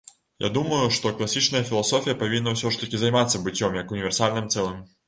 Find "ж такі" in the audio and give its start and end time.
2.73-3.05